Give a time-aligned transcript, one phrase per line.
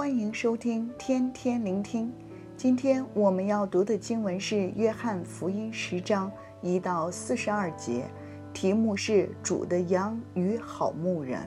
[0.00, 2.10] 欢迎收听天天聆听。
[2.56, 8.06] 今天我们要读的经文是《约翰福音》十章一到四十二节，
[8.54, 11.46] 题目是“主的羊与好牧人”。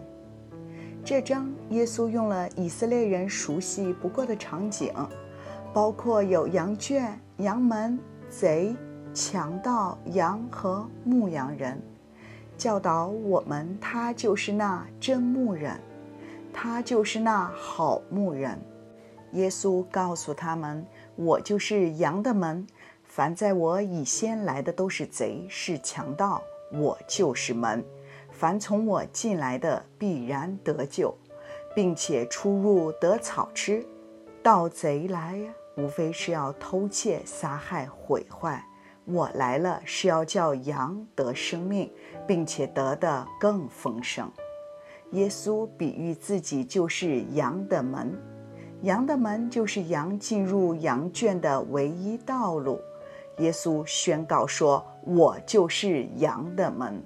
[1.04, 4.93] 这章耶稣用了以色列人熟悉不过的场景，
[5.73, 7.97] 包括有羊圈、羊门、
[8.29, 8.75] 贼、
[9.15, 11.81] 强盗、羊和牧羊人，
[12.56, 15.75] 教导我们他就是那真牧人。
[16.54, 18.62] 他就是那好牧人，
[19.32, 20.86] 耶稣告诉他们
[21.18, 22.66] ：“我就是羊的门，
[23.04, 26.42] 凡在我以先来的都是贼，是强盗。
[26.71, 27.84] 我就是门，
[28.32, 31.16] 凡从我进来的必然得救，
[31.76, 33.86] 并且出入得草吃。
[34.42, 35.40] 盗贼来，
[35.78, 38.66] 无非是要偷窃、杀害、毁坏。
[39.06, 41.92] 我来了，是要叫羊得生命，
[42.28, 44.32] 并且得的更丰盛。”
[45.14, 48.14] 耶稣比喻自己就是羊的门，
[48.81, 52.80] 羊的门就是羊进入羊圈的唯一道路。
[53.38, 57.02] 耶稣宣告说：“我就是羊的门”，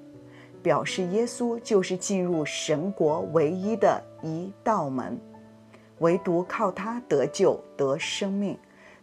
[0.64, 5.20] 表示耶稣就是进入神国唯一的一道门，
[6.00, 8.58] 唯独靠他得救、得生命、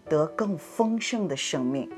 [0.08, 1.90] 得更丰盛的生命，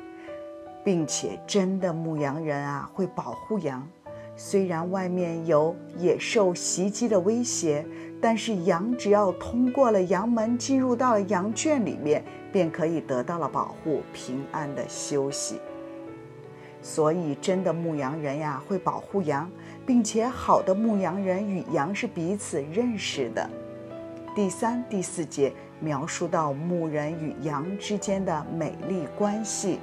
[0.85, 3.89] 并且真的牧羊人啊会保护羊。
[4.37, 7.85] 虽然外面有野兽袭击的威胁，
[8.21, 15.59] 但是羊只要通过了羊门，进入到了羊圈里面，便可以得到了保护，平安的休息。
[16.83, 19.51] 所以，真的牧羊人呀，会保护羊，
[19.87, 23.49] 并且好的牧羊人与羊是彼此认识的。
[24.35, 29.79] 第三、第四节描述到牧人与羊之间的美丽关系。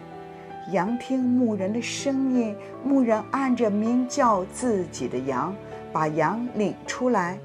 [0.71, 5.53] 羊听牧人的声音，牧人按着名叫自己的羊，
[5.91, 7.37] 把羊领出来，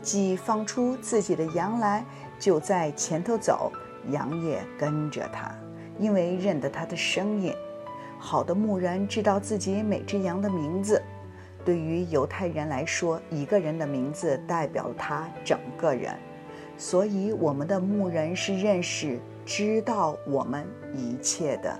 [0.00, 2.02] 既放出自己的羊来，
[2.38, 3.70] 就在前头走，
[4.10, 5.54] 羊也跟着他，
[5.98, 7.52] 因为认得他的声音。
[8.18, 11.02] 好的牧人知道自己每只羊的名字。
[11.66, 16.14] 对于犹太人来说，一个人的名字代表了他整个人，
[16.78, 21.78] 所以我们的牧人是认识、知道我们一切的。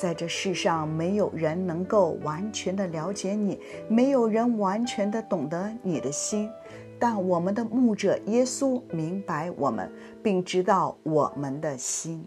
[0.00, 6.50] 在这世上，没有人能够完全的了解你，没有人完全的懂得你的心，
[6.98, 12.26] 但我们的牧者耶稣明白我们，并知道我们的心。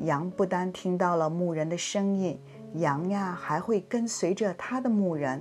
[0.00, 2.36] 羊不单听到了牧人的声音，
[2.74, 5.40] 羊呀还会跟随着他的牧人。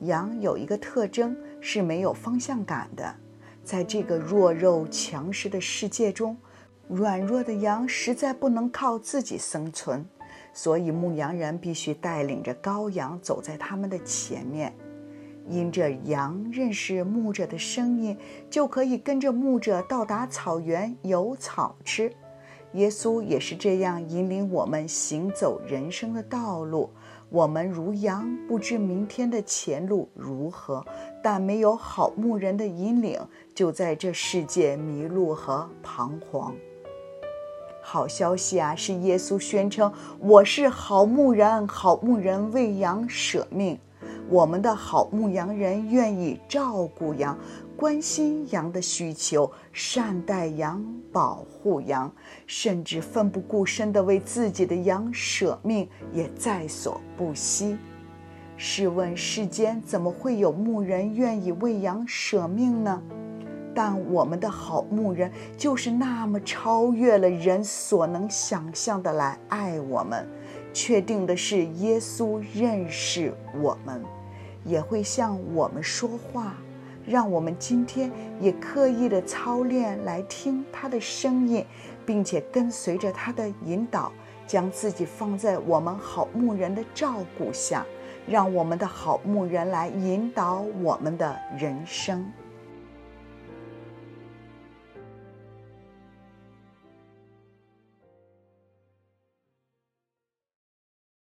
[0.00, 3.14] 羊有一个特征是没有方向感的，
[3.62, 6.36] 在这个弱肉强食的世界中，
[6.88, 10.04] 软弱的羊实在不能靠自己生存。
[10.56, 14.74] 所以，牧羊人必须带领着羔羊走在他们的前面，
[15.50, 18.16] 因着羊认识牧者的声音，
[18.48, 22.10] 就可以跟着牧者到达草原，有草吃。
[22.72, 26.88] 耶稣也是这样引领我们行走人生的道路。
[27.28, 30.82] 我们如羊，不知明天的前路如何，
[31.22, 33.20] 但没有好牧人的引领，
[33.54, 36.54] 就在这世界迷路和彷徨。
[37.88, 43.78] 好消息啊，是耶稣宣称：“我是好牧人，好牧人为羊舍命。”
[44.28, 47.38] 我们的好牧羊人愿意照顾羊，
[47.76, 52.12] 关心羊的需求，善待羊，保护羊，
[52.44, 57.78] 甚至奋不顾身地为自己的羊舍命，也在所不惜。
[58.56, 63.00] 试问世间怎么会有牧人愿意为羊舍命呢？
[63.76, 70.26] 但我们的好牧人就是那么超越了人所能想象的来爱我们。
[70.72, 74.02] 确定的是，耶稣认识我们，
[74.64, 76.54] 也会向我们说话，
[77.06, 78.10] 让我们今天
[78.40, 81.62] 也刻意的操练来听他的声音，
[82.06, 84.10] 并且跟随着他的引导，
[84.46, 87.84] 将自己放在我们好牧人的照顾下，
[88.26, 92.24] 让我们的好牧人来引导我们的人生。